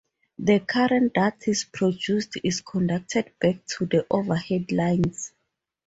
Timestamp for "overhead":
4.09-4.71